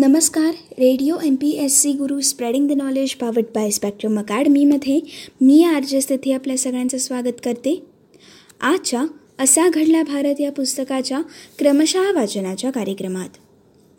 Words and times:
नमस्कार 0.00 0.52
radio 0.78 1.16
M 1.24 1.34
P 1.34 1.50
S 1.60 1.74
C 1.82 1.92
Guru 1.92 2.20
spreading 2.20 2.68
the 2.68 2.72
knowledge 2.72 3.12
powered 3.14 3.44
by 3.54 3.70
Spectrum 3.70 4.18
अकॅडमीमध्ये 4.18 4.98
मी 5.40 5.62
R 5.64 5.84
J 5.84 6.00
स्थिती 6.00 6.32
आपल्या 6.32 6.56
सगळ्यांचं 6.58 6.98
स्वागत 6.98 7.40
करते. 7.44 7.74
आजच्या 8.60 9.04
असा 9.38 9.68
घडला 9.68 10.02
भारत 10.02 10.40
या 10.40 10.52
पुस्तकाच्या 10.52 11.20
क्रमशः 11.58 12.10
वाचनाच्या 12.12 12.70
कार्यक्रमात. 12.70 13.28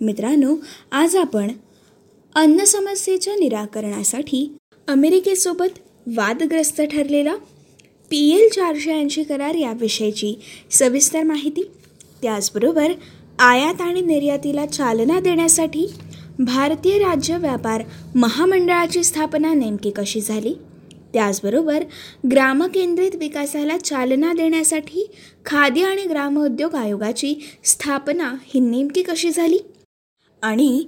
मित्रांनो 0.02 0.56
आज 0.92 1.16
आपण 1.16 1.52
अन्न 2.36 2.64
समस्येच्या 2.64 3.36
निराकरणासाठी 3.36 4.46
अमेरिकेसोबत 4.88 5.80
वादग्रस्त 6.08 6.82
ठरलेला 6.82 7.36
पी 8.12 8.28
एल 8.32 8.50
चारशे 8.50 8.92
ऐंशी 8.92 9.24
करार 9.24 9.56
याविषयीची 9.56 10.34
सविस्तर 10.72 11.24
माहिती 11.24 11.70
त्याचबरोबर 12.22 12.92
आयात 13.42 13.82
आणि 13.82 14.02
निर्यातीला 14.02 14.66
चालना 14.66 15.20
देण्यासाठी 15.20 15.86
भारतीय 16.40 16.98
राज्य 16.98 17.38
व्यापार 17.38 17.84
महामंडळाची 18.16 19.04
स्थापना 19.04 19.54
नेमकी 19.54 19.92
कशी 19.92 20.22
झाली? 20.22 20.54
त्याचबरोबर 21.14 21.84
ग्रामकेंद्रित 22.32 23.16
विकासाला 23.16 23.78
चालना 23.78 24.34
देण्यासाठी 24.34 25.06
खाद्य 25.46 25.84
आणि 25.84 26.04
ग्रामोद्योग 26.04 26.76
आयोगाची 26.76 27.34
स्थापना 27.64 28.34
ही 28.46 28.60
नेमकी 28.60 29.02
कशी 29.02 29.32
झाली? 29.32 29.58
आणि 30.42 30.86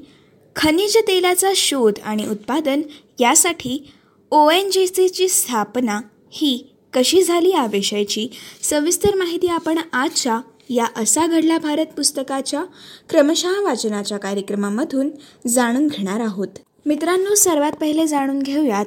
खनिज 0.55 0.97
तेलाचा 0.97 1.51
शोध 1.55 1.99
आणि 2.03 2.27
उत्पादन 2.27 2.81
यासाठी 3.19 3.91
ओ 4.31 4.49
एन 4.49 4.69
जी 4.71 4.87
सीची 4.87 5.27
स्थापना 5.27 5.99
ही 6.31 6.57
कशी 6.93 7.23
झाली 7.23 7.49
याविषयीची 7.49 8.27
सविस्तर 8.61 9.15
माहिती 9.15 9.47
आपण 9.47 9.79
आजच्या 9.93 10.39
या 10.73 10.85
असा 10.95 11.27
घडला 11.27 11.57
भारत 11.57 11.85
पुस्तकाच्या 11.85 12.63
क्रमशः 13.09 13.61
वाचनाच्या 13.61 14.17
कार्यक्रमामधून 14.17 15.09
जाणून 15.47 15.87
घेणार 15.87 16.19
आहोत. 16.19 16.47
मित्रांनो 16.85 17.35
सर्वात 17.35 17.71
पहिले 17.71 18.07
जाणून 18.07 18.39
घेऊयात 18.39 18.85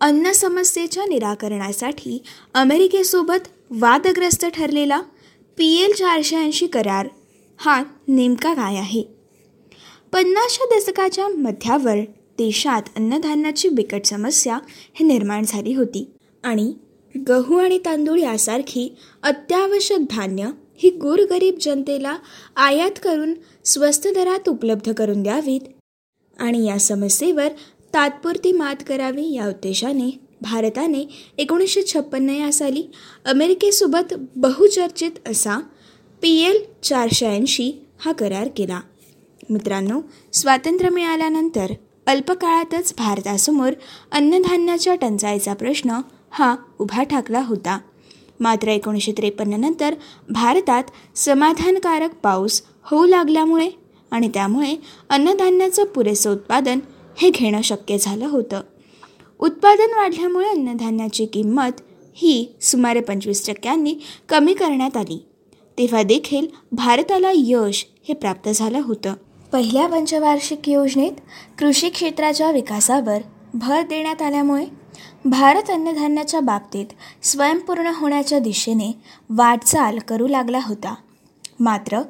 अन्न 0.00 0.32
समस्येच्या 0.32 1.04
निराकरणासाठी 1.04 2.22
अमेरिकेसोबत 2.54 3.48
वादग्रस्त 3.70 4.46
ठरलेला 4.46 5.00
पी 5.58 5.82
एल 5.82 5.92
चारशे 5.92 6.36
ऐंशी 6.36 6.66
करार. 6.66 7.08
हा 7.58 7.82
नेमका 8.08 8.54
काय 8.54 8.76
आहे? 8.76 9.02
पन्नासच्या 10.12 10.78
दशकाच्या 10.78 11.28
मध्यावर 11.28 11.96
देशात 12.38 12.82
अन्नधान्याची 12.96 13.68
बिकट 13.68 14.04
समस्या 14.04 14.58
हे 14.68 15.06
निर्माण 15.06 15.44
झाली 15.46 15.74
होती. 15.74 16.10
आणि 16.44 16.74
गहू 17.28 17.56
आणि 17.56 17.78
तांदूळ 17.78 18.18
यासारखी 18.18 18.96
अत्यावश्यक 19.22 19.98
धान्य 20.10 20.48
ही 20.78 20.90
गोरगरीब 20.90 21.58
जनतेला 21.60 22.16
आयात 22.56 22.98
करून 23.02 23.34
स्वस्त 23.64 24.08
दरात 24.14 24.48
उपलब्ध 24.48 24.92
करून 24.92 25.22
द्यावीत 25.22 25.60
आणि 26.38 26.64
या 26.66 26.78
समस्येवर 26.78 27.48
तात्पुरती 27.94 28.52
मात 28.52 28.82
करावी 28.86 29.32
या 29.32 29.48
उद्देशाने 29.48 30.10
भारताने 30.40 31.04
एकोणीसशे 31.38 31.82
छप्पन्न 31.82 32.30
या 32.30 32.52
साली 32.52 32.82
अमेरिकेसोबत 33.24 34.14
बहुचर्चित 34.36 35.28
असा 35.28 35.58
पी 36.22 36.36
एल 36.40 36.58
चारशे 36.82 37.26
ऐंशी 37.26 37.70
हा 37.98 38.12
करार 38.12 38.48
केला. 38.56 38.80
मित्रांनो 39.50 40.00
स्वातंत्र्य 40.32 40.90
मिळाल्यानंतर 40.90 41.72
अल्पकाळातच 42.06 42.92
भारतासमोर 42.98 43.72
अन्नधान्याच्या 44.12 44.94
टंचाईचा 44.94 45.54
प्रश्न 45.54 46.00
हा 46.30 46.56
उभा 46.78 47.02
ठाकला 47.02 47.42
होता. 47.42 47.78
मात्र 48.40 48.68
एकोणीसशे 48.68 49.12
त्रेपन्ननंतर 49.12 49.94
भारतात 50.30 50.84
समाधानकारक 51.14 52.14
पाऊस 52.14 52.62
होऊ 52.82 53.06
लागल्यामुळे 53.06 53.70
आणि 54.10 54.28
त्यामुळे 54.34 54.76
अन्नधान्याचं 55.10 55.84
पुरेसं 55.84 56.32
उत्पादन 56.32 56.78
हे 57.18 57.30
घेणं 57.30 57.62
शक्य 57.62 57.98
झालं 57.98 58.26
होतं. 58.26 58.60
उत्पादन 59.38 59.98
वाढल्यामुळे 59.98 60.48
अन्नधान्याची 60.48 61.26
किंमत 61.26 61.80
ही 62.14 62.54
सुमारे 62.60 63.00
पंचवीस 63.00 63.48
टक्क्यांनी 63.48 63.94
कमी 64.28 64.54
करण्यात 64.54 64.96
आली. 64.96 65.26
तेव्हा 65.78 66.02
देखील 66.02 66.46
भारताला 66.72 67.30
यश 67.34 67.86
हे 68.08 68.14
प्राप्त 68.14 68.48
झालं 68.48 68.80
होतं. 68.84 69.14
पहिल्या 69.52 69.86
पंचवार्षिक 69.86 70.68
योजनेत 70.68 71.12
कृषी 71.58 71.88
क्षेत्राच्या 71.88 72.50
विकासावर 72.50 73.18
भर 73.54 73.82
देण्यात 73.82 74.22
आल्यामुळे 74.22 74.66
भारत 75.26 75.70
अन्नधान्याच्या 75.70 76.40
बाबतीत 76.40 76.86
स्वयंपूर्ण 77.22 77.86
होण्याच्या 77.86 78.38
दिशेने 78.38 78.92
वाटचाल 79.30 79.98
करू 79.98 80.26
लागला 80.26 80.58
होता. 80.62 80.94
मात्र 81.60 82.00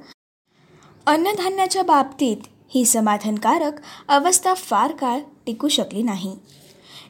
अन्नधान्याच्या 1.06 1.82
बाबतीत 1.82 2.36
ही 2.68 2.84
समाधानकारक 2.84 3.72
अवस्था 4.08 4.54
फार 4.54 4.92
काळ 4.92 5.20
टिकू 5.46 5.68
शकली 5.68 6.02
नाही. 6.02 6.36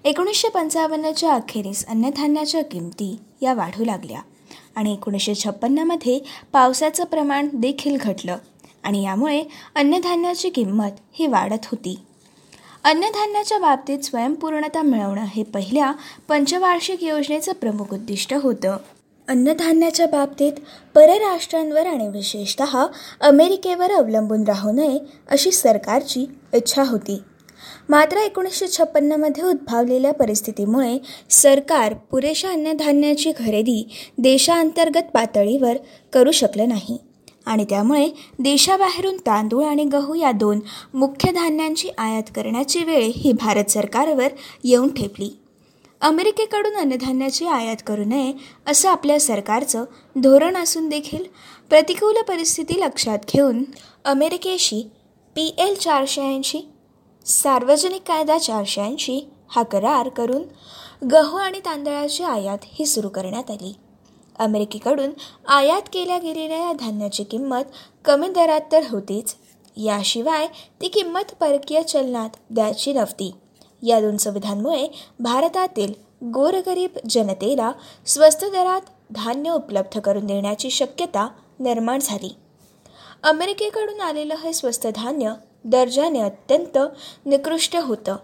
एकोणीसशे 0.05 0.49
पंचावन्नच्या 0.49 1.35
अखेरीस 1.35 1.87
अन्नधान्याच्या 1.87 2.65
किमती 2.65 3.19
या 3.43 3.55
वाढू 3.55 3.85
लागल्या 3.85 4.21
आणि 4.77 4.93
एकोणीसशे 4.93 5.35
छप्पन्नमध्ये 5.35 6.19
पावसाचं 6.53 7.05
प्रमाण 7.05 7.49
देखील 7.55 7.97
घटलं 8.01 8.37
आणि 8.85 9.03
यामुळे 9.03 9.45
अन्नधान्याची 9.75 10.51
किंमत 10.51 11.01
ही 11.13 11.27
वाढत 11.27 11.65
होती. 11.65 11.99
अन्नधान्याच्या 12.87 13.59
बाबतीत 13.59 13.99
स्वयंपूर्णता 13.99 14.83
मिळवणं 14.83 15.25
हे 15.25 15.43
पहिल्या 15.43 15.93
पंचवार्षिक 16.29 17.05
योजनेचं 17.05 17.53
प्रमुख 17.53 17.85
उद्दिष्ट 17.93 18.35
होतं. 18.35 18.77
अन्नधान्याच्या 19.29 20.07
बाबतीत 20.07 20.53
परराष्ट्रांवर 20.95 21.87
आणि 21.87 22.09
विशेषत 22.09 22.63
अमेरिकेवर 23.21 23.91
अवलंबून 23.91 24.45
राहू 24.45 24.73
नये 24.73 24.99
अशी 25.31 25.51
सरकारची 25.51 26.27
इच्छा 26.55 26.83
होती. 26.83 27.19
मात्र 27.89 28.17
एकोणीसशे 28.17 28.69
छप्पन्नमध्ये 28.69 29.45
उद्भवलेल्या 29.45 30.13
परिस्थितीमुळे 30.13 30.99
सरकार 31.31 31.95
पुरेशा 31.95 32.49
अन्नधान्याची 32.49 33.33
खरेदी 33.33 33.89
देशांतर्गत 34.19 35.11
पातळीवर 35.15 35.77
करू 36.13 36.31
शकलं 36.31 36.69
नाही. 36.69 36.99
आणि 37.47 37.65
त्यामुळे 37.65 38.09
देशाबाहेरून 38.39 39.17
तांदूळ 39.17 39.65
आणि 39.65 39.85
गहू 39.85 40.15
या 40.15 40.33
दोन 40.33 40.61
मुख्य 40.95 41.33
धान्यांची 41.33 41.89
आयात 41.99 42.31
करण्याची 42.37 42.85
वेळ 42.85 43.11
ही 43.17 43.33
भारत 43.33 43.71
सरकारवर 43.71 44.29
येऊन 44.65 44.95
ठेपली. 44.95 45.31
अमेरिकेकडून 46.01 46.77
अन्नधान्याची 46.77 47.47
आयात 47.47 47.77
करू 47.87 48.05
नये 48.05 48.33
असं 48.67 48.89
आपल्या 48.89 49.21
सरकारचं 49.21 49.85
धोरण 50.17 50.57
असून 50.57 50.89
देखील 50.89 51.25
प्रतिकूल 51.69 52.23
परिस्थिती 52.29 52.81
लक्षात 52.81 53.19
घेऊन 53.35 53.65
अमेरिकेशी 54.05 54.91
पी 55.35 55.55
एल 55.59 55.75
चारशे 55.75 56.23
ऐंशी 56.23 56.61
सार्वजनिक 57.27 58.03
कायदा 58.07 58.39
चारशे 58.39 58.83
ऐंशी 58.83 59.29
हा 59.49 59.63
करार 59.63 60.09
करून 60.09 60.43
गहू 61.07 61.37
आणि 61.37 61.59
तांदळाची 61.59 62.23
आयात 62.23 62.59
ही 62.65 62.87
सुरू 62.87 63.09
करण्यात 63.09 63.51
आली. 63.51 63.75
अमेरिकेकडून 64.39 65.11
आयात 65.49 65.83
केल्या 65.93 66.19
गेलेल्या 66.19 66.59
या 66.59 66.73
धान्याची 66.73 67.25
किंमत 67.25 67.63
कमी 68.05 68.29
दरात 68.29 68.61
तर 68.73 68.81
होतीच. 68.91 69.35
याशिवाय 69.77 70.47
ती 70.81 70.89
किंमत 70.89 71.35
परकीय 71.41 71.83
चलनात 71.83 72.31
द्यायची 72.51 72.93
नव्हती. 72.93 73.35
या 73.83 74.01
दोन 74.01 74.17
सुविधांमुळे 74.17 74.89
भारतातील 75.21 75.93
गोरगरीब 76.25 76.91
जनतेला 77.11 77.73
स्वस्त 78.07 78.45
दरात 78.45 78.81
धान्य 79.11 79.51
उपलब्ध 79.51 80.01
करून 80.01 80.27
देण्याची 80.27 80.71
शक्यता 80.71 81.29
निर्माण 81.61 81.99
झाली. 82.03 82.37
अमेरिकेकडून 83.23 84.01
आलेलं 84.01 84.35
हे 84.35 84.53
स्वस्त 84.53 84.87
धान्य 84.95 85.33
दर्जाने 85.65 86.21
अत्यंत 86.21 86.79
निकृष्ट 87.27 87.77
होतं. 87.77 88.17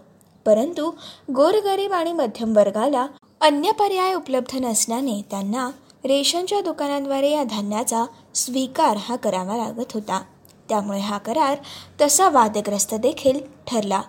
परंतु 0.45 0.91
गोरगरीब 1.35 1.91
आणि 1.91 2.13
मध्यम 2.13 2.57
वर्गाला 2.57 3.07
अन्य 3.41 3.71
पर्याय 3.71 4.13
उपलब्ध 4.13 4.57
नसल्याने 4.57 5.21
त्यांना 5.31 5.69
रेशनच्या 6.05 6.61
दुकानांद्वारे 6.61 7.31
या 7.31 7.43
धान्याचा 7.43 8.05
स्वीकार 8.35 8.97
हा 8.97 9.15
करावा 9.15 9.57
लागत 9.57 9.93
होता. 9.93 10.21
त्यामुळे 10.69 10.99
हा 10.99 11.17
करार 11.17 11.57
तसा 12.01 12.29
वादग्रस्त 12.29 12.93
देखील 12.93 13.39
ठरला. 13.67 14.01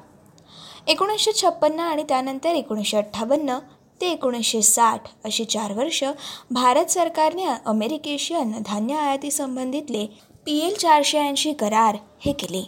एकोणीसशे 0.87 1.33
छप्पन्न 1.33 1.81
आणि 1.81 2.03
त्यानंतर 2.03 2.55
एकोणीसशे 2.55 2.97
अठ्ठावन्न 2.97 3.59
ते 4.01 4.11
एकोणीसशे 4.11 4.63
साठ 4.63 5.01
अशी 5.25 5.45
चार 5.45 5.73
वर्ष 5.73 6.05
भारत 6.51 6.87
सरकारने 6.87 7.45
अमेरिकेशी 7.67 8.35
अन्नधान्य 8.35 8.95
आयातीसंबंधितले 8.95 10.07
पी 10.47 10.59
एल 10.59 10.75
चारशे 10.75 11.19
ऐंशी 11.19 11.53
करार 11.53 11.97
हे 12.21 12.33
केले. 12.33 12.63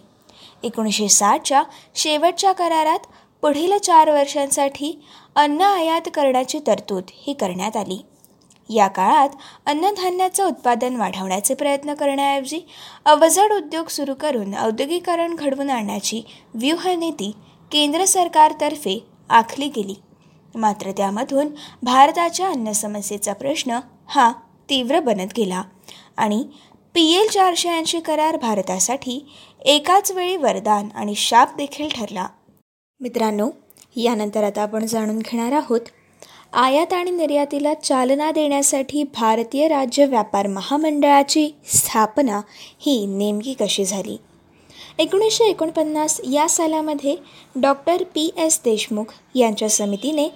एकोणीसशे 0.62 1.08
साठच्या 1.08 1.62
शेवटच्या 1.94 2.52
करारात 2.52 3.06
पुढील 3.42 3.78
चार 3.78 4.10
वर्षांसाठी 4.10 4.98
अन्न 5.36 5.60
आयात 5.60 6.08
करण्याची 6.14 6.58
तरतूद 6.66 7.02
ही 7.08 7.32
करण्यात 7.32 7.76
आली. 7.76 7.98
या 8.70 8.86
काळात 8.88 9.28
अन्नधान्याचं 9.66 10.44
उत्पादन 10.44 10.96
वाढवण्याचे 10.96 11.54
प्रयत्न 11.54 11.94
करण्याऐवजी 11.94 12.60
अवजड 13.04 13.52
उद्योग 13.52 13.88
सुरू 13.88 14.14
करून 14.14 14.54
औद्योगिकरण 14.54 15.34
घडवून 15.34 15.70
आणण्याची 15.70 16.22
व्यूहनीती 16.54 17.30
केंद्र 17.72 18.04
सरकारतर्फे 18.04 18.98
आखली 19.30 19.68
गेली. 19.68 19.94
मात्र 20.54 20.90
त्यामधून 20.90 21.48
भारताच्या 21.82 22.48
अन्न 22.48 22.72
समस्येचा 22.72 23.32
प्रश्न 23.32 23.78
हा 24.06 24.32
तीव्र 24.68 25.00
बनत 25.00 25.32
गेला 25.36 25.62
आणि 26.16 26.44
पी 26.94 27.10
एल 27.12 27.28
चारशे 27.28 27.68
ऐंशी 27.68 28.00
करार 28.00 28.36
भारतासाठी 28.36 29.18
एकाच 29.64 30.10
वेळी 30.12 30.36
वरदान 30.36 30.88
आणि 30.94 31.14
शाप 31.14 31.56
देखील 31.56 31.88
ठरला. 31.88 32.26
मित्रांनो 33.00 33.48
यानंतर 33.96 34.44
आता 34.44 34.62
आपण 34.62 34.86
जाणून 34.86 35.18
घेणार 35.18 35.52
आहोत 35.52 35.80
आयात 36.56 36.92
आणि 36.92 37.10
निर्यातीला 37.10 37.72
चालना 37.74 38.30
देण्यासाठी 38.30 39.02
भारतीय 39.14 39.68
राज्य 39.68 40.04
व्यापार 40.06 40.46
महामंडळाची 40.46 41.48
स्थापना 41.66 42.40
ही 42.78 43.06
नेमकी 43.06 43.54
कशी 43.60 43.84
झाली? 43.84 44.16
एकोणीसशे 44.98 45.44
एकोणपन्नास 45.44 46.20
या 46.32 46.48
सालामध्ये 46.48 47.16
डॉक्टर 47.56 48.02
पी. 48.14 48.30
एस. 48.36 48.60
देशमुख 48.64 49.12
यांच्या 49.34 49.68
समितीने 49.68 50.28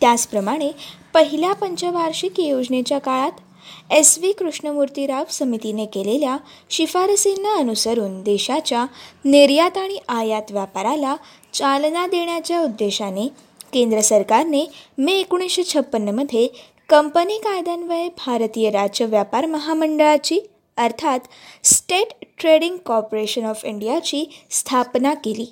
त्याचप्रमाणे 0.00 0.70
पहिल्या 1.14 1.52
पंचवार्षिक 1.52 2.40
योजनेच्या 2.40 2.98
काळात 2.98 3.92
एस. 3.92 4.18
व्ही. 4.18 4.32
कृष्णमूर्तीराव 4.32 5.24
समितीने 5.30 5.86
केलेल्या 5.86 6.36
शिफारसींना 6.70 7.58
अनुसरून 7.58 8.22
देशाच्या 8.22 8.84
निर्यात 9.24 9.78
आणि 9.78 9.98
आयात 10.08 10.50
व्यापाराला 10.50 11.16
चालना 11.52 12.06
देण्याच्या 12.06 12.60
उद्देशाने 12.60 13.47
केंद्र 13.72 14.00
सरकारने 14.00 14.64
मे 14.98 15.12
एकोणीसशे 15.12 15.64
छप्पन्नमध्ये 15.64 16.48
कंपनी 16.88 17.38
कायद्यान्वये 17.38 18.08
भारतीय 18.08 18.70
राज्य 18.70 19.04
व्यापार 19.04 19.46
महामंडळाची 19.46 20.40
अर्थात 20.76 21.20
स्टेट 21.64 22.12
ट्रेडिंग 22.40 22.76
कॉर्पोरेशन 22.76 23.44
ऑफ 23.44 23.64
इंडियाची 23.64 24.24
स्थापना 24.50 25.14
केली. 25.14 25.46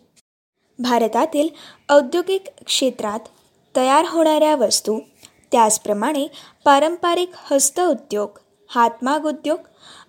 भारतातील 0.78 1.48
औद्योगिक 1.88 2.48
क्षेत्रात 2.66 3.20
तयार 3.76 4.04
होणाऱ्या 4.08 4.54
वस्तू 4.56 4.98
त्याचप्रमाणे 5.52 6.26
पारंपरिक 6.64 7.30
हस्तउद्योग 7.50 8.38
हातमाग 8.70 9.26
उद्योग 9.26 9.58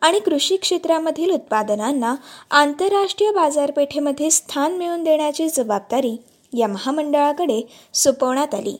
आणि 0.02 0.20
कृषी 0.20 0.58
क्षेत्रामधील 0.58 1.32
उत्पादनांना 1.32 2.16
आंतरराष्ट्रीय 2.52 3.32
बाजारपेठेमध्ये 3.32 4.32
स्थान 4.32 4.78
मिळवून 4.78 5.04
देण्याची 5.04 5.50
जबाबदारी 5.50 6.18
या 6.54 6.68
महामंडळाकडे 6.68 7.62
सोपवण्यात 7.94 8.56
आली. 8.56 8.76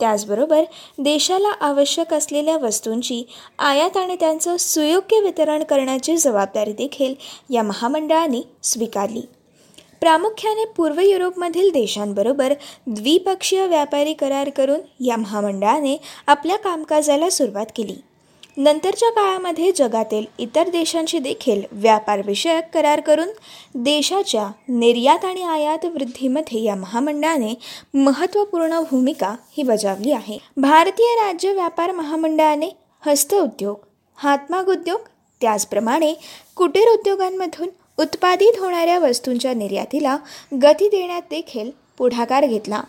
त्याचबरोबर 0.00 0.64
देशाला 0.98 1.48
आवश्यक 1.48 2.14
असलेल्या 2.14 2.56
वस्तूंची 2.56 3.24
आयात 3.58 3.96
आणि 3.96 4.16
त्यांचं 4.20 4.56
सुयोग्य 4.56 5.20
वितरण 5.20 5.62
करण्याची 5.62 6.16
जबाबदारी 6.16 6.72
देखील 6.72 7.14
या 7.50 7.62
महामंडळाने 7.62 8.42
स्वीकारली. 8.62 9.22
प्रामुख्याने 10.00 10.64
पूर्व 10.64 11.00
युरोपमधील 11.00 11.70
देशांबरोबर 11.70 12.54
द्विपक्षीय 12.86 13.66
व्यापारी 13.66 14.12
करार 14.12 14.48
करून 14.48 15.04
या 15.04 15.16
महामंडळाने 15.16 16.00
आपल्या 16.26 16.56
कामकाजाला 16.56 17.30
सुरुवात 17.30 17.66
केली. 17.76 17.96
नंतरच्या 18.56 19.08
काळामध्ये 19.10 19.70
जगातील 19.72 20.24
इतर 20.38 20.68
देशांशी 20.68 21.18
देखील 21.18 21.62
व्यापारविषयक 21.72 22.68
करार 22.74 23.00
करून 23.00 23.28
देशाच्या 23.74 24.46
निर्यात 24.68 25.24
आणि 25.24 25.42
आयात 25.42 25.84
वृद्धीमध्ये 25.84 26.62
या 26.62 26.74
महामंडळाने 26.74 27.54
महत्त्वपूर्ण 27.94 28.80
भूमिका 28.80 29.34
ही 29.56 29.62
बजावली 29.62 30.12
आहे. 30.12 30.38
भारतीय 30.56 31.14
राज्य 31.14 31.52
व्यापार 31.52 31.92
महामंडळाने 31.92 32.70
हस्तउद्योग 33.06 33.76
हातमाग 34.18 34.68
उद्योग 34.68 35.00
त्याचप्रमाणे 35.40 36.14
कुटीर 36.56 36.88
उद्योगांमधून 36.88 37.68
उत्पादित 37.98 38.58
होणाऱ्या 38.60 38.98
वस्तूंच्या 38.98 39.54
निर्यातीला 39.54 40.16
गती 40.62 40.88
देण्यात 40.88 41.22
देखील 41.30 41.70
पुढाकार 41.98 42.46
घेतला. 42.46 42.80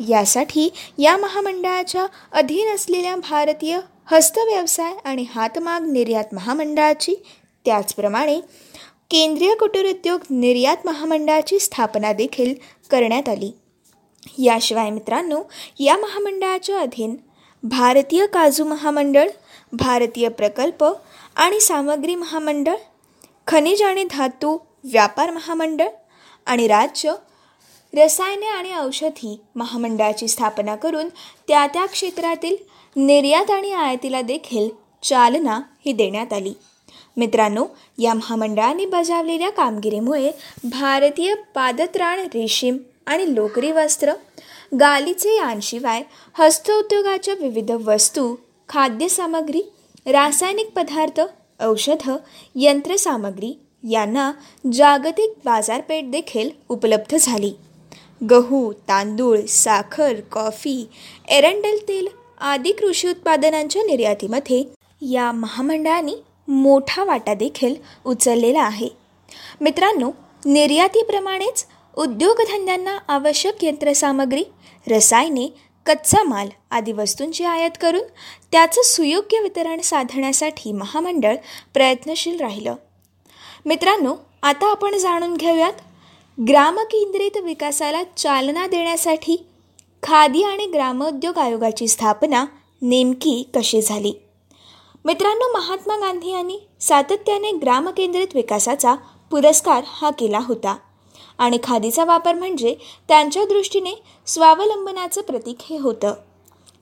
यासाठी 0.00 0.68
या 0.98 1.16
महामंडळाच्या 1.16 2.06
अधीन 2.32 2.74
असलेल्या 2.74 3.16
भारतीय 3.16 3.78
हस्तव्यवसाय 4.04 4.92
आणि 5.04 5.24
हातमाग 5.34 5.90
निर्यात 5.90 6.34
महामंडळाची 6.34 7.14
त्याचप्रमाणे 7.64 8.40
केंद्रीय 9.10 9.54
कुटीरोद्योग 9.54 10.20
निर्यात 10.30 10.76
महामंडळाची 10.84 11.58
स्थापना 11.58 12.12
देखील 12.12 12.54
करण्यात 12.90 13.28
आली. 13.28 13.50
याशिवाय 14.38 14.90
मित्रांनो 14.90 15.42
या 15.78 15.96
महामंडळाच्या 15.96 16.80
अधीन 16.80 17.16
भारतीय 17.62 18.26
काजू 18.26 18.64
महामंडळ 18.64 19.28
भारतीय 19.72 20.28
प्रकल्प 20.28 20.84
आणि 21.36 21.60
सामग्री 21.60 22.14
महामंडळ 22.14 22.74
खनिज 23.46 23.82
आणि 23.82 24.04
धातू 24.04 24.58
व्यापार 24.84 25.30
महामंडळ 25.30 25.88
आणि 26.46 26.66
राज्य 26.68 27.12
रसायने 27.92 28.46
आणि 28.46 28.72
औषधी 28.78 29.40
महामंडळाची 29.54 30.28
स्थापना 30.28 30.74
करून 30.76 31.08
त्या 31.48 31.66
त्या 31.66 31.86
क्षेत्रातील 31.86 32.56
निर्यात 32.96 33.50
आणि 33.50 33.72
आयातीला 33.72 34.22
देखील 34.22 34.68
चालना 35.02 35.60
ही 35.84 35.92
देण्यात 35.92 36.32
आली. 36.32 36.52
मित्रांनो 37.16 37.64
या 37.98 38.14
महामंडळाने 38.14 38.86
बजावलेल्या 38.86 39.50
कामगिरीमुळे 39.50 40.30
भारतीय 40.64 41.34
पादत्राण 41.54 42.20
रेशीम 42.34 42.76
आणि 43.06 43.34
लोकरी 43.34 43.72
वस्त्र 43.72 44.12
गालीचे 44.80 45.36
यांशिवाय 45.36 46.02
हस्तउद्योगाच्या 46.38 47.34
विविध 47.34 47.70
वस्तू 47.70 48.34
खाद्यसामग्री 48.68 49.62
रासायनिक 50.06 50.70
पदार्थ 50.76 51.20
औषधं 51.60 52.16
यंत्रसामग्री 52.54 53.52
यांना 53.90 54.32
जागतिक 54.72 55.32
बाजारपेठ 55.44 56.04
देखील 56.04 56.50
उपलब्ध 56.68 57.16
झाली. 57.16 57.52
गहू 58.22 58.72
तांदूळ 58.72 59.40
साखर 59.40 60.20
कॉफी 60.32 60.88
एरंडल 61.28 61.76
तेल 61.88 62.08
आदी 62.40 62.72
कृषी 62.72 63.08
उत्पादनांच्या 63.08 63.82
निर्यातीमध्ये 63.82 64.64
या 65.10 65.32
महामंडळाने 65.32 66.12
मोठा 66.48 67.04
वाटा 67.04 67.34
देखील 67.34 67.74
उचललेला 68.04 68.62
आहे. 68.62 68.88
मित्रांनो 69.60 70.10
निर्यातीप्रमाणेच 70.46 71.66
उद्योगधंद्यांना 71.96 72.98
आवश्यक 73.08 73.64
यंत्रसामग्री 73.64 74.44
रसायने 74.90 75.48
कच्चा 75.86 76.22
माल 76.22 76.48
आदी 76.70 76.92
वस्तूंची 76.92 77.44
आयात 77.44 77.78
करून 77.80 78.02
त्याचं 78.52 78.82
सुयोग्य 78.82 79.40
वितरण 79.42 79.80
साधण्यासाठी 79.80 80.72
महामंडळ 80.72 81.36
प्रयत्नशील 81.74 82.40
राहिलं. 82.40 82.74
मित्रांनो 83.66 84.14
आता 84.42 84.70
आपण 84.70 84.96
जाणून 84.98 85.36
घेऊयात 85.36 85.72
ग्रामकेंद्रित 86.46 87.36
विकासाला 87.44 88.02
चालना 88.16 88.66
देण्यासाठी 88.66 89.46
खादी 90.02 90.42
आणि 90.42 90.66
ग्रामोद्योग 90.66 91.38
आयोगाची 91.38 91.88
स्थापना 91.88 92.44
नेमकी 92.82 93.50
कशी 93.54 93.82
झाली? 93.82 94.12
मित्रांनो 95.04 95.52
महात्मा 95.52 95.96
गांधी 95.96 96.30
यांनी 96.30 96.58
सातत्याने 96.80 97.50
ग्रामकेंद्रित 97.52 98.28
विकासाचा 98.34 98.94
पुरस्कार 99.30 99.84
हा 99.86 100.10
केला 100.10 100.38
होता. 100.38 100.76
आणि 101.38 101.58
खादीचा 101.62 102.04
वापर 102.04 102.34
म्हणजे 102.34 102.76
त्यांच्या 103.08 103.44
दृष्टीने 103.44 104.02
स्वावलंबनाचं 104.26 105.22
प्रतीक 105.22 105.56
हे 105.70 105.78
होतं. 105.78 106.14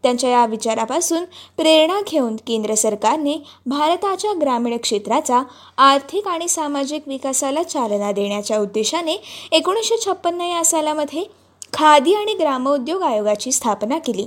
त्यांच्या 0.06 0.30
या 0.30 0.44
विचारापासून 0.46 1.24
प्रेरणा 1.56 2.00
घेऊन 2.06 2.36
केंद्र 2.36 2.74
सरकारने 2.74 3.34
भारताच्या 3.66 4.32
ग्रामीण 4.40 4.76
क्षेत्राचा 4.76 5.42
आर्थिक 5.78 6.28
आणि 6.28 6.48
सामाजिक 6.48 7.08
विकासाला 7.08 7.62
चालना 7.62 8.12
देण्याच्या 8.12 8.58
उद्देशाने 8.58 9.16
एकोणीसशे 9.52 9.96
छप्पन्न 10.04 10.40
या 10.40 10.64
सालामध्ये 10.64 11.24
खादी 11.72 12.14
आणि 12.14 12.34
ग्रामोद्योग 12.34 13.02
आयोगाची 13.02 13.52
स्थापना 13.52 13.98
केली. 13.98 14.26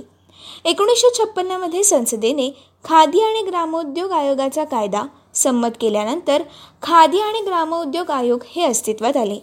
एकोणीसशे 0.64 1.10
छप्पन्नमध्ये 1.18 1.84
संसदेने 1.84 2.50
खादी 2.84 3.20
आणि 3.20 3.42
ग्रामोद्योग 3.42 4.12
आयोगाचा 4.12 4.64
कायदा 4.64 5.02
संमत 5.34 5.80
केल्यानंतर 5.80 6.42
खादी 6.82 7.20
आणि 7.20 7.40
ग्रामोद्योग 7.40 8.10
आयोग 8.10 8.40
हे 8.50 8.64
अस्तित्वात 8.64 9.16
आले. 9.16 9.38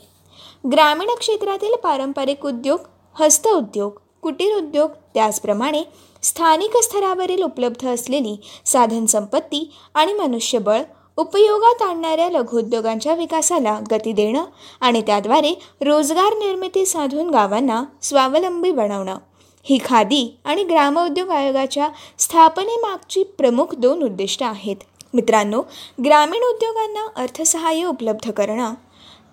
ग्रामीण 0.71 1.15
क्षेत्रातील 1.19 1.75
पारंपरिक 1.75 2.45
उद्योग 2.45 2.79
हस्तउद्योग 3.19 3.91
कुटीर 4.21 4.55
उद्योग 4.55 4.89
त्याचप्रमाणे 5.13 5.83
स्थानिक 6.27 6.77
स्तरावरील 6.77 7.43
उपलब्ध 7.43 7.87
असलेली 7.87 8.39
साधनसंपत्ती 8.65 9.71
आणि 9.93 10.13
मनुष्यबळ 10.13 10.81
उपयोगात 11.17 11.81
आणणाऱ्या 11.81 12.29
लघुउद्योगांच्या 12.29 13.13
विकासाला 13.13 13.79
गती 13.91 14.11
देणं 14.11 14.45
आणि 14.81 15.01
त्याद्वारे 15.01 15.59
रोजगार 15.81 16.33
निर्मिती 16.33 16.85
साधून 16.85 17.29
गावांना 17.29 17.83
स्वावलंबी 18.01 18.71
बनवणं. 18.71 19.17
ही 19.63 19.77
खादी 19.85 20.37
आणि 20.45 20.63
ग्रामोद्योग 20.63 21.29
आयोगाच्या 21.29 21.89
स्थापनेमागची 22.19 23.23
प्रमुख 23.23 23.75
दोन 23.75 24.03
उद्दिष्टं 24.03 24.45
आहेत. 24.45 24.75
मित्रांनो 25.13 25.61
ग्रामीण 26.05 26.41
उद्योगांना 26.43 27.21
अर्थसहाय्य 27.21 27.85
उपलब्ध 27.85 28.31
करणं. 28.31 28.73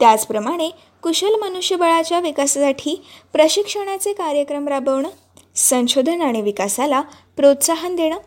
त्याचप्रमाणे 0.01 0.71
कुशल 1.03 1.35
मनुष्यबळाच्या 1.43 2.21
विकासासाठी 2.21 3.03
प्रशिक्षणाचे 3.33 4.13
कार्यक्रम 4.13 4.69
राबवणं 4.69 5.09
संशोधन 5.55 6.23
आणि 6.23 6.41
विकासाला 6.41 7.01
प्रोत्साहन 7.37 7.97
देणं 7.97 8.19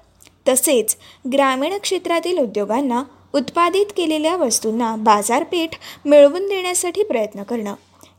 तसेच 0.48 0.96
ग्रामीण 1.34 1.78
क्षेत्रातील 1.78 2.40
उद्योगांना 2.40 3.04
उत्पादित 3.34 3.86
केलेल्या 3.98 4.36
वस्तूंना 4.36 4.96
बाजारपेठ 4.96 5.70
मिळवून 6.06 6.48
देण्यासाठी 6.48 7.04
प्रयत्न 7.04 7.44
करणं. 7.44 7.74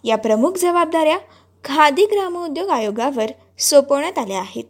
या 0.05 0.17
प्रमुख 0.17 0.53
जबाबदाऱ्या 0.53 1.19
खादी 1.65 2.07
ग्रामोद्योग 2.07 2.69
आयोगावर 2.69 3.31
सोपवण्यात 3.59 4.19
आल्या 4.19 4.39
आहेत. 4.39 4.65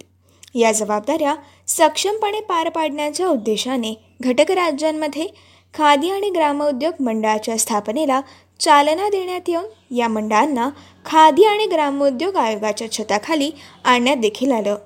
या 0.55 0.73
जबाबदाऱ्या 0.73 1.35
सक्षमपणे 1.67 2.41
पार 2.41 2.69
पाडण्याच्या 2.69 3.29
उद्देशाने 3.29 3.95
घटक 4.21 4.51
राज्यांमध्ये 4.51 5.27
खादी 5.75 6.11
आणि 6.11 6.31
ग्रामोद्योग 6.31 7.03
मंडळाच्या 7.03 7.59
स्थापनेला 7.59 8.21
चालना 8.61 9.09
देण्यात 9.09 9.49
येऊन 9.49 9.95
या 9.95 10.09
मंडळांना 10.09 10.69
खादी 11.11 11.45
आणि 11.45 11.67
ग्रामोद्योग 11.67 12.37
आयोगाच्या 12.37 12.93
छताखाली 12.93 13.51
आणण्यात 13.85 14.17
देखील 14.17 14.53
आलं. 14.53 14.77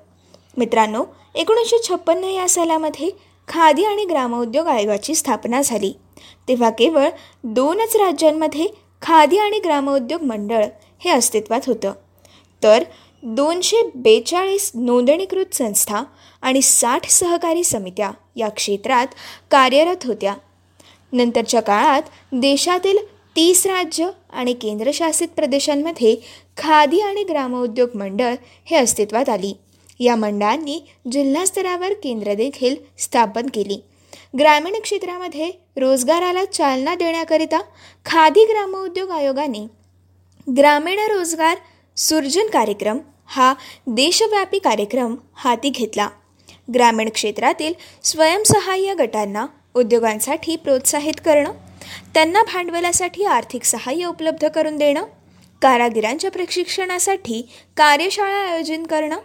मित्रांनो 0.57 1.03
एकोणीसशे 1.35 1.77
छप्पन्न 1.87 2.23
या 2.23 2.49
सालामध्ये 2.49 3.09
खादी 3.47 3.83
आणि 3.83 4.05
ग्रामोद्योग 4.05 4.67
आयोगाची 4.67 5.15
स्थापना 5.15 5.61
झाली. 5.61 5.93
तेव्हा 6.47 6.69
केवळ 6.69 7.09
दोनच 7.43 7.95
राज्यांमध्ये 7.95 8.67
खादी 9.01 9.37
आणि 9.37 9.59
ग्रामोद्योग 9.59 10.21
मंडळ 10.21 10.65
हे 10.99 11.09
अस्तित्वात 11.09 11.61
होतं. 11.67 11.93
तर 12.63 12.83
दोनशे 13.23 13.89
बेचाळीस 13.95 14.71
नोंदणीकृत 14.75 15.55
संस्था 15.55 16.03
आणि 16.41 16.61
साठ 16.61 17.09
सहकारी 17.09 17.63
समित्या 17.63 18.11
या 18.35 18.49
क्षेत्रात 18.49 19.07
कार्यरत 19.51 20.05
होत्या. 20.05 20.33
नंतरच्या 21.11 21.61
काळात 21.61 22.01
देशातील 22.31 22.97
तीस 23.35 23.65
राज्य 23.67 24.09
आणि 24.29 24.53
केंद्रशासित 24.53 25.27
प्रदेशांमध्ये 25.27 26.15
खादी 26.57 26.99
आणि 26.99 27.23
ग्रामोद्योग 27.23 27.95
मंडळ 27.95 28.35
हे 28.65 28.75
अस्तित्वात 28.75 29.29
आली. 29.29 29.53
या 29.99 30.15
मंडळांनी 30.15 30.79
जिल्हा 31.11 31.45
स्तरावर 31.45 31.93
केंद्र 31.93 32.33
देखील 32.33 32.75
स्थापन 32.97 33.47
केली. 33.53 33.77
ग्रामीण 34.39 34.79
क्षेत्रामध्ये 34.83 35.49
रोजगाराला 35.77 36.43
चालना 36.45 36.95
देण्याकरिता 36.95 37.59
खादी 38.05 38.45
ग्रामोद्योग 38.45 39.09
आयोगाने 39.09 39.65
ग्रामीण 40.47 40.99
रोजगार 41.11 41.57
सृजन 41.97 42.47
कार्यक्रम 42.53 42.97
हा 43.25 43.53
देशव्यापी 43.87 44.59
कार्यक्रम 44.59 45.15
हाती 45.33 45.69
घेतला. 45.69 46.07
ग्रामीण 46.73 47.09
क्षेत्रातील 47.09 47.73
स्वयंसहाय्य 48.03 48.93
गटांना 48.93 49.45
उद्योगांसाठी 49.75 50.55
प्रोत्साहित 50.55 51.13
करणं 51.25 51.51
त्यांना 52.13 52.43
भांडवलासाठी 52.43 53.25
आर्थिक 53.25 53.63
सहाय्य 53.63 54.05
उपलब्ध 54.05 54.47
करून 54.47 54.77
देणं 54.77 55.05
कारागिरांच्या 55.61 56.31
प्रशिक्षणासाठी 56.31 57.41
कार्यशाळा 57.77 58.39
आयोजित 58.51 58.79
करणं 58.89 59.19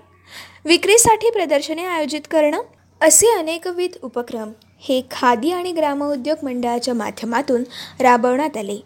विक्रीसाठी 0.64 1.30
प्रदर्शने 1.30 1.84
आयोजित 1.84 2.20
करणं 2.30 2.62
असे 3.00 3.26
अनेकविध 3.38 3.96
उपक्रम 4.02 4.50
हे 4.78 5.00
खादी 5.10 5.50
आणि 5.52 5.72
ग्रामोद्योग 5.72 6.38
मंडळाच्या 6.42 6.94
माध्यमातून 6.94 7.62
राबवण्यात 8.00 8.56
आले. 8.56 8.78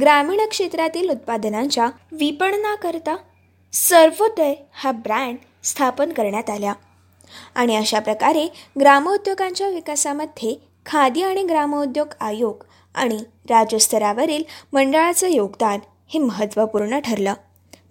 ग्रामीण 0.00 0.40
क्षेत्रातील 0.50 1.10
उत्पादनांच्या 1.10 1.88
विपणनाकरता 2.12 3.16
सर्वोदय 3.72 4.54
हा 4.72 4.92
ब्रँड 4.92 5.36
स्थापन 5.64 6.12
करण्यात 6.12 6.50
आल्या 6.50 6.72
आणि 7.54 7.76
अशा 7.76 7.98
प्रकारे 7.98 8.46
ग्रामोद्योगांच्या 8.80 9.68
विकासामध्ये 9.68 10.54
खादी 10.86 11.22
आणि 11.22 11.42
ग्रामोद्योग 11.42 12.06
आयोग 12.20 12.64
आणि 12.96 13.18
राज्यस्तरावरील 13.50 14.42
मंडळाचं 14.72 15.28
योगदान 15.28 15.78
हे 16.08 16.18
महत्त्वपूर्ण 16.18 16.98
ठरलं. 16.98 17.34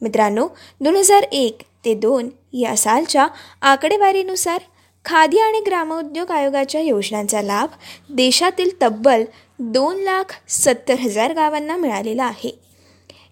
मित्रांनो 0.01 0.47
दोन 0.81 0.95
हजार 0.95 1.23
एक 1.31 1.61
ते 1.85 1.93
दोन 1.93 2.29
या 2.53 2.75
सालच्या 2.77 3.27
आकडेवारीनुसार 3.61 4.61
खादी 5.05 5.37
आणि 5.39 5.59
ग्रामोद्योग 5.59 6.31
आयोगाच्या 6.31 6.81
योजनांचा 6.81 7.41
लाभ 7.41 7.69
देशातील 8.09 8.69
तब्बल 8.81 9.23
दोन 9.59 9.95
लाख 9.95 10.23
सत्तर 10.47 10.99
हजार 10.99 11.33
गावांना 11.33 11.77
मिळालेला 11.77 12.23
आहे. 12.23 12.59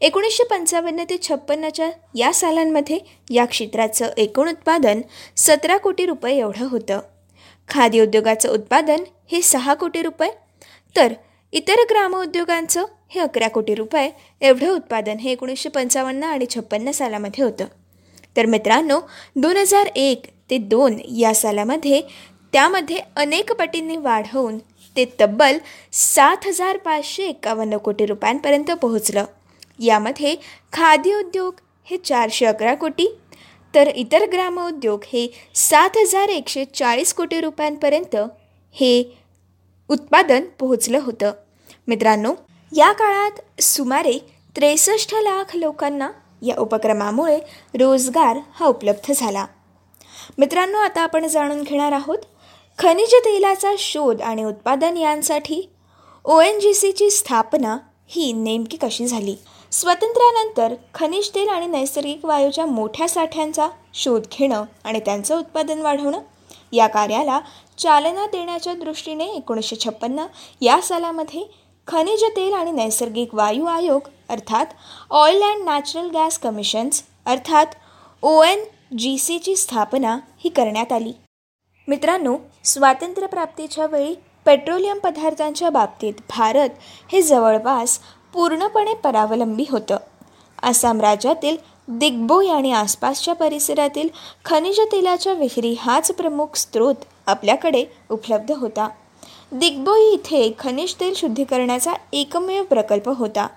एकोणीसशे 0.02 0.44
पंचावन्न 0.44 1.04
ते 1.04 1.18
छप्पन्नच्या 1.22 1.90
या 2.16 2.34
सालांमध्ये 2.34 3.00
या 3.30 3.46
क्षेत्राचं 3.46 4.10
एकूण 4.18 4.50
उत्पादन 4.50 5.02
सतरा 5.38 5.78
कोटी 5.78 6.06
रुपये 6.06 6.38
एवढं 6.38 6.68
होतं. 6.68 7.00
खादी 7.70 8.00
उद्योगाचं 8.00 8.50
उत्पादन 8.50 9.04
हे 9.32 9.42
सहा 9.42 9.74
कोटी 9.74 10.02
रुपये. 10.02 10.32
तर 10.96 11.14
इतर 11.54 11.82
ग्रामोद्योगांचं 11.90 12.86
हे 13.12 13.20
अकरा 13.20 13.48
कोटी 13.48 13.74
रुपये 13.76 14.10
एवढं 14.42 14.70
उत्पादन 14.70 15.18
हे 15.20 15.32
एकोणीसशे 15.32 15.70
पंचावन्न 15.70 16.24
आणि 16.24 16.46
छप्पन्न 16.50 16.92
सालामध्ये 16.92 17.44
होतं. 17.44 17.66
तर 18.38 18.46
मित्रांनो 18.46 19.00
दोन 19.36 19.58
हजार 19.58 19.88
एक 19.96 20.26
ते 20.50 20.58
दोन 20.58 20.98
या 21.18 21.34
सालामध्ये 21.36 22.02
त्यामध्ये 22.54 23.00
अनेक 23.16 23.52
पटींनी 23.60 23.98
वाढ 23.98 24.28
होऊन 24.34 24.58
ते 24.96 25.06
तब्बल 25.20 25.58
सात 25.94 26.48
हजार 26.48 26.78
पाचशे 26.78 27.28
एकावन्न 27.28 27.78
कोटी 27.78 28.06
रुपयांपर्यंत 28.06 28.72
पोहोचलं. 28.72 29.26
यामध्ये 29.80 30.36
खादी 30.74 31.14
उद्योग 31.14 31.54
हे 31.88 31.98
चारशे 31.98 32.46
अकरा 32.46 32.74
कोटी 32.76 33.08
तर 33.74 33.88
इतर 33.88 34.26
ग्रामोद्योग 34.32 35.04
हे 35.14 35.28
सात 35.56 35.98
हजार 35.98 36.30
एकशे 36.30 36.66
चाळीस 36.66 37.14
कोटी 37.14 37.42
रुपयांपर्यंत 37.42 38.16
हे 38.76 39.04
उत्पादन 39.90 40.44
पोहोचलं 40.60 41.00
होतं. 41.00 41.32
मित्रांनो 41.88 42.34
या 42.72 42.92
काळात 42.92 43.62
सुमारे 43.62 44.18
त्रेसष्ट 44.56 45.14
लाख 45.16 45.56
लोकांना 45.56 46.10
या 46.42 46.56
उपक्रमामुळे 46.60 47.38
रोजगार 47.80 48.40
हा 48.54 48.66
उपलब्ध 48.66 49.12
झाला. 49.16 49.46
मित्रांनो 50.38 50.78
आता 50.78 51.02
आपण 51.02 51.28
जाणून 51.28 51.62
घेणार 51.62 51.92
आहोत 51.92 52.18
खनिज 52.80 53.14
तेलाचा 53.16 53.74
शोध 53.78 54.22
आणि 54.22 54.44
उत्पादन 54.44 54.98
यांसाठी 54.98 55.62
ओ 56.26 56.40
एन 56.42 56.60
जी 56.60 56.74
सीची 56.74 57.10
स्थापना 57.10 57.78
ही 58.08 58.32
नेमकी 58.34 58.78
कशी 58.78 59.08
झाली? 59.08 59.36
स्वातंत्र्यानंतर 59.72 60.74
खनिज 60.94 61.30
तेल 61.36 61.50
आणि 61.50 61.66
नैसर्गिक 61.68 62.26
वायूच्या 62.26 62.66
मोठ्या 62.66 63.08
साठ्यांचा 63.10 63.68
शोध 63.94 64.28
घेणं 64.32 64.64
आणि 64.84 65.00
त्यांचं 65.00 65.40
उत्पादन 65.40 65.82
वाढवणं 65.82 66.20
या 66.72 66.88
कार्याला 66.88 67.40
चालना 67.78 68.26
देण्याच्या 68.26 68.74
दृष्टीने 68.74 69.26
एकोणीसशे 69.26 69.76
छप्पन्न 69.76 70.26
या 70.62 70.80
सालामध्ये 70.82 71.63
खनिज 71.88 72.24
तेल 72.36 72.54
आणि 72.54 72.72
नैसर्गिक 72.72 73.34
वायू 73.36 73.66
आयोग 73.66 74.08
अर्थात 74.30 74.66
oil 75.12 75.42
and 75.44 75.64
natural 75.64 76.10
gas 76.10 76.38
commissions 76.40 77.04
अर्थात 77.26 77.76
ओ 78.24 78.42
एन 78.44 78.64
जी 78.98 79.18
सीची 79.18 79.56
स्थापना 79.56 80.18
ही 80.40 80.50
करण्यात 80.50 80.92
आली. 80.92 81.12
मित्रांनो 81.88 82.36
स्वातंत्र्यप्राप्तीच्या 82.64 83.86
वेळी 83.86 84.16
पेट्रोलियम 84.46 85.00
पदार्थांच्या 85.00 85.70
बाबतीत 85.70 86.14
भारत 86.30 86.70
हे 87.12 87.22
जवळपास 87.22 88.00
पूर्णपणे 88.34 88.94
परावलंबी 88.94 89.66
होतं. 89.70 89.98
आसाम 90.64 91.02
राज्यातील 91.02 91.58
दिग्बोई 91.88 92.48
आणि 92.48 92.72
आसपासच्या 92.72 93.36
परिसरातील 93.36 94.10
खनिज 94.46 94.80
तेलाच्या 94.92 95.34
विहिरी 95.34 95.74
हाच 95.74 96.12
प्रमुख 96.12 96.56
स्रोत 96.56 97.06
आपल्याकडे 97.28 97.86
उपलब्ध 98.12 98.52
होता. 98.52 98.90
दिग्बोई 99.52 100.14
इथे 100.14 100.52
खनिज 100.60 100.96
तेल 101.00 101.14
शुद्धीकरणाचा 101.16 101.94
एकमेव 102.14 102.64
प्रकल्प 102.64 103.10
होता. 103.10 103.48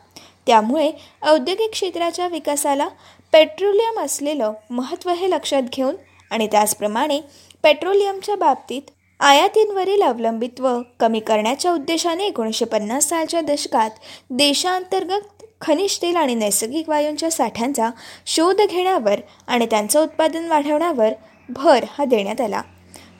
त्यामुळे 0.47 0.91
औद्योगिक 1.23 1.71
क्षेत्राच्या 1.73 2.27
विकासाला 2.29 2.89
पेट्रोलियम 3.33 4.01
असलेलं 4.01 4.53
महत्त्व 4.71 5.11
हे 5.11 5.31
लक्षात 5.31 5.63
घेऊन 5.73 5.95
आणि 6.31 6.47
त्याचप्रमाणे 6.47 7.21
पेट्रोलियमच्या 7.63 8.37
बाबतीत 8.37 8.83
आयातींवरील 9.21 10.03
अवलंबित्व 10.03 10.69
कमी 11.01 11.21
करण्याच्या 11.21 11.73
उद्देशाने 11.73 12.27
एकोणीसशे 12.27 12.65
पन्नास 12.65 13.09
सालच्या 13.09 13.41
दशकात 13.41 13.91
देशांतर्गत 14.31 15.45
खनिज 15.61 15.99
तेल 16.03 16.17
आणि 16.17 16.35
नैसर्गिक 16.35 16.89
वायूंच्या 16.89 17.31
साठ्यांचा 17.31 17.91
शोध 18.27 18.61
घेण्यावर 18.71 19.21
आणि 19.47 19.67
त्यांचं 19.67 20.03
उत्पादन 20.03 20.49
वाढवण्यावर 20.49 21.13
भर 21.49 21.85
हा 21.91 22.05
देण्यात 22.05 22.41
आला. 22.41 22.63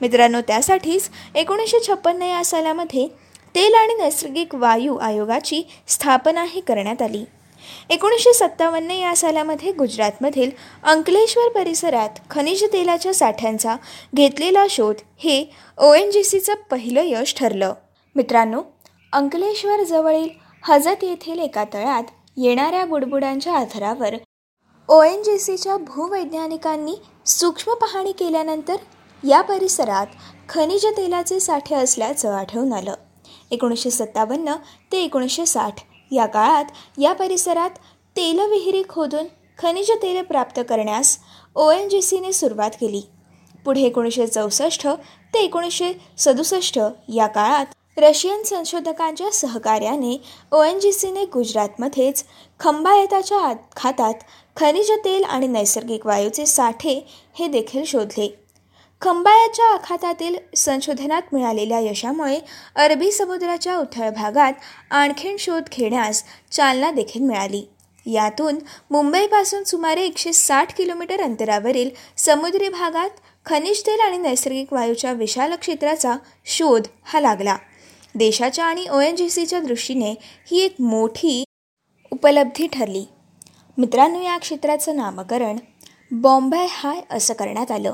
मित्रांनो 0.01 0.41
त्यासाठीच 0.47 1.09
एकोणीसशे 1.35 1.79
छप्पन्न 1.87 2.21
या 2.21 2.43
सालामध्ये 2.45 3.07
तेल 3.55 3.73
आणि 3.75 3.93
नैसर्गिक 3.93 4.53
वायू 4.55 4.97
आयोगाची 4.97 5.61
स्थापनाही 5.87 6.61
करण्यात 6.61 7.01
आली. 7.01 7.23
एकोणीसशे 7.89 8.33
सत्तावन्न 8.33 8.91
या 8.91 9.15
सालामध्ये 9.15 9.71
गुजरातमधील 9.71 10.49
अंकलेश्वर 10.83 11.49
परिसरात 11.51 12.19
खनिज 12.29 12.63
तेलाच्या 12.73 13.13
साठ्यांचा 13.13 13.75
घेतलेला 14.15 14.65
शोध 14.69 15.01
हे 15.19 15.43
ओ 15.77 15.93
एन 15.93 16.11
जी 16.11 16.23
सीचं 16.23 16.53
पहिलं 16.71 17.03
यश 17.05 17.33
ठरलं. 17.37 17.73
मित्रांनो 18.15 18.61
अंकलेश्वर 19.13 19.83
जवळील 19.83 20.29
हजत 20.63 21.03
येथील 21.03 21.39
एका 21.39 21.63
तळ्यात 21.73 22.03
येणाऱ्या 22.37 22.85
बुडबुडांच्या 22.85 23.53
आधारावर 23.53 24.15
ओ 24.89 25.01
एन 25.03 25.21
जी 25.23 25.37
सीच्या 25.39 25.77
भूवैज्ञानिकांनी 25.77 26.95
सूक्ष्म 27.25 27.73
पाहणी 27.73 28.11
केल्यानंतर 28.11 28.75
या 29.23 29.41
परिसरात 29.41 30.07
खनिज 30.49 30.85
तेलाचे 30.97 31.39
साठे 31.39 31.75
असल्याचं 31.75 32.33
आढळून 32.33 32.73
आलं. 32.73 32.93
एकोणीसशे 33.51 33.91
सत्तावन्न 33.91 34.53
ते 34.91 35.03
एकोणीसशे 35.03 35.45
साठ 35.45 35.81
या 36.11 36.25
काळात 36.25 36.65
या 36.97 37.13
परिसरात 37.13 37.69
तेलविहिरी 38.15 38.83
खोदून 38.89 39.25
खनिज 39.59 39.91
तेल 40.01 40.21
प्राप्त 40.23 40.59
करण्यास 40.69 41.17
ओ 41.55 41.69
एन 41.71 41.89
जी 41.89 42.01
सीने 42.01 42.31
सुरुवात 42.33 42.71
केली. 42.81 43.01
पुढे 43.65 43.81
एकोणीसशे 43.81 44.27
चौसष्ट 44.27 44.87
ते 45.33 45.39
एकोणीसशे 45.39 45.91
सदुसष्ट 46.17 46.79
या 47.15 47.27
काळात 47.27 47.99
रशियन 47.99 48.43
संशोधकांच्या 48.43 49.31
सहकार्याने 49.31 50.17
ओ 50.51 50.61
एन 50.63 50.79
जी 50.79 50.91
सीने 50.91 51.25
गुजरातमध्येच 51.25 52.23
खंबायताच्या 52.59 53.53
खातात 53.75 54.13
खनिज 54.57 54.91
तेल 55.05 55.23
आणि 55.23 55.47
नैसर्गिक 55.47 56.05
वायूचे 56.05 56.45
साठे 56.45 56.99
हे 57.39 57.47
देखील 57.47 57.83
शोधले. 57.85 58.27
खंबायाच्या 59.01 59.65
आखातातील 59.65 60.35
संशोधनात 60.57 61.33
मिळालेल्या 61.33 61.79
यशामुळे 61.79 62.39
अरबी 62.75 63.11
समुद्राच्या 63.11 63.77
उथळ 63.77 64.09
भागात 64.09 64.53
आणखीन 64.91 65.35
शोध 65.39 65.69
घेण्यास 65.71 66.23
चालना 66.51 66.91
देखील 66.91 67.21
मिळाली. 67.21 67.63
यातून 68.05 68.57
मुंबईपासून 68.91 69.63
सुमारे 69.63 70.05
एकशे 70.05 70.33
साठ 70.33 70.75
किलोमीटर 70.75 71.21
अंतरावरील 71.21 71.89
समुद्री 72.17 72.69
भागात 72.69 73.09
खनिज 73.45 73.81
तेल 73.81 73.99
आणि 73.99 74.17
नैसर्गिक 74.17 74.73
वायूच्या 74.73 75.11
विशाल 75.11 75.55
क्षेत्राचा 75.55 76.15
शोध 76.45 76.87
हा 77.03 77.19
लागला. 77.19 77.57
देशाच्या 78.15 78.65
आणि 78.65 78.87
ओ 78.87 78.99
एन 78.99 79.15
जी 79.15 79.29
सीच्या 79.29 79.59
दृष्टीने 79.59 80.11
ही 80.51 80.61
एक 80.61 80.75
मोठी 80.79 81.43
उपलब्धी 82.11 82.67
ठरली. 82.67 83.05
मित्रांनो 83.77 84.21
या 84.21 84.37
क्षेत्राचं 84.37 84.95
नामकरण 84.95 85.57
बॉम्बे 86.11 86.65
हाय 86.69 87.01
असं 87.11 87.33
करण्यात 87.33 87.71
आलं. 87.71 87.91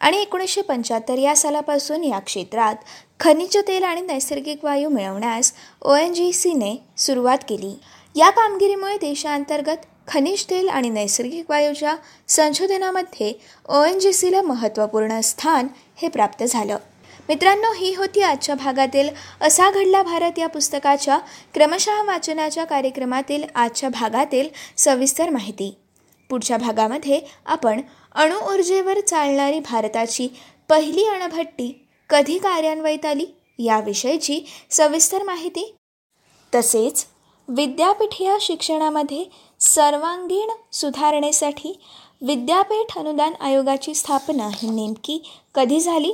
आणि 0.00 0.16
एकोणीसशे 0.16 0.62
पंच्याहत्तर 0.62 1.18
या 1.18 1.36
सालापासून 1.36 2.04
या 2.04 2.18
क्षेत्रात 2.18 2.74
खनिज 3.20 3.56
तेल 3.56 3.84
आणि 3.84 4.00
नैसर्गिक 4.00 4.64
वायू 4.64 4.88
मिळवण्यास 4.88 5.52
ओ 5.82 5.94
एन 5.94 6.14
जी 6.14 6.32
सीने 6.32 6.76
सुरुवात 6.96 7.38
केली. 7.48 7.78
या 8.16 8.30
कामगिरीमुळे 8.30 8.96
देशांतर्गत 8.96 9.86
खनिज 10.08 10.44
तेल 10.50 10.68
आणि 10.68 10.88
नैसर्गिक 10.88 11.50
वायूच्या 11.50 11.96
संशोधनामध्ये 12.28 13.32
ओ 13.68 13.82
एन 13.84 13.98
जी 13.98 14.12
सीला 14.12 14.42
महत्त्वपूर्ण 14.42 15.20
स्थान 15.20 15.66
हे 15.96 16.08
प्राप्त 16.08 16.44
झालं. 16.44 16.76
मित्रांनो 17.28 17.72
ही 17.72 17.94
होती 17.94 18.20
आजच्या 18.20 18.54
भागातील 18.54 19.08
असा 19.40 19.70
घडला 19.70 20.02
भारत 20.02 20.38
या 20.38 20.46
पुस्तकाच्या 20.46 21.18
क्रमशः 21.54 22.02
वाचनाच्या 22.02 22.64
कार्यक्रमातील 22.64 23.44
आजच्या 23.54 23.88
भागातील 23.88 24.48
सविस्तर 24.76 25.30
माहिती. 25.30 25.79
पुढच्या 26.30 26.56
भागामध्ये 26.56 27.20
आपण 27.46 27.80
अणुऊर्जेवर 28.14 29.00
चालणारी 29.00 29.60
भारताची 29.60 30.28
पहिली 30.68 31.04
अणभट्टी 31.04 31.72
कधी 32.10 32.38
कार्यान्वयित 32.38 33.06
आली 33.06 33.26
याविषयीची 33.58 34.40
सविस्तर 34.70 35.22
माहिती. 35.22 35.74
तसेच 36.52 37.06
विद्यापीठीय 37.48 38.36
शिक्षणामध्ये 38.40 39.24
सर्वांगीण 39.60 40.50
सुधारणेसाठी 40.72 41.72
विद्यापीठ 42.22 42.98
अनुदान 42.98 43.32
आयोगाची 43.40 43.94
स्थापना 43.94 44.48
ही 44.54 44.70
नेमकी 44.70 45.22
कधी 45.54 45.80
झाली? 45.80 46.12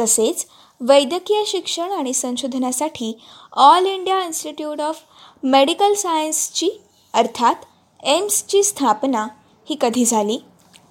तसेच 0.00 0.46
वैद्यकीय 0.80 1.42
शिक्षण 1.46 1.90
आणि 1.92 2.12
संशोधनासाठी 2.12 3.12
all 3.52 3.86
India 3.86 4.22
institute 4.24 4.80
of 4.80 5.00
medical 5.42 5.94
सायन्सची 5.94 6.70
अर्थात 7.14 7.54
एम्सची 8.02 8.62
स्थापना 8.62 9.26
ही 9.66 9.76
कधी 9.80 10.04
झाली? 10.04 10.38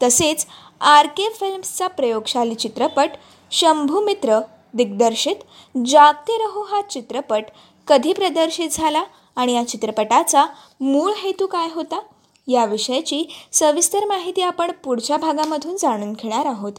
तसेच 0.01 0.45
आर 0.81 1.07
के 1.07 1.27
फिल्म्सचा 1.29 1.87
प्रयोगशाली 1.87 2.55
चित्रपट 2.55 3.09
शंभू 3.51 4.01
मित्र 4.01 4.39
दिग्दर्शित 4.73 5.35
जागते 5.75 6.37
रहो 6.37 6.63
हा 6.63 6.81
चित्रपट 6.81 7.45
कधी 7.87 8.13
प्रदर्शित 8.13 8.69
झाला 8.71 9.03
आणि 9.35 9.53
या 9.53 9.67
चित्रपटाचा 9.67 10.45
मूळ 10.81 11.11
हेतू 11.17 11.47
काय 11.47 11.67
होता? 11.73 11.99
याविषयीची 12.47 13.23
सविस्तर 13.53 14.05
माहिती 14.05 14.41
आपण 14.41 14.71
पुढच्या 14.83 15.17
भागामधून 15.17 15.75
जाणून 15.77 16.13
घेणार 16.13 16.45
आहोत. 16.45 16.73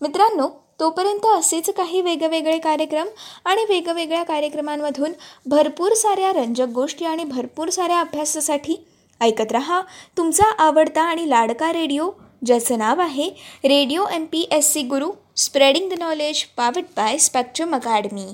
मित्रांनो 0.00 0.48
तोपर्यंत 0.80 1.26
असेच 1.26 1.70
काही 1.70 2.00
वेगवेगळे 2.00 2.58
कार्यक्रम 2.58 3.06
आणि 3.44 3.64
वेगवेगळ्या 3.68 4.22
कार्यक्रमांमधून 4.22 5.12
भरपूर 5.46 5.94
साऱ्या 5.94 6.32
रंजक 6.32 6.68
गोष्टी 6.74 7.04
आणि 7.04 7.24
भरपूर 7.24 7.68
साऱ्या 7.68 8.00
अभ्यासासाठी 8.00 8.76
ऐकत 9.20 9.52
रहा. 9.52 9.80
तुमचा 10.16 10.50
आवडता 10.58 11.02
आणि 11.02 11.28
लाडका 11.30 11.72
रेडिओ 11.72 12.10
ज्याचं 12.46 12.78
नाव 12.78 13.00
आहे 13.00 13.28
radio 13.64 14.06
M 14.14 14.24
P 14.24 14.46
S 14.52 14.72
C 14.72 14.82
Guru 14.82 15.10
spreading 15.36 15.90
the 15.90 15.98
knowledge 15.98 16.44
powered 16.56 16.84
by 16.96 17.18
spectrum 17.18 17.74
academy. 17.74 18.26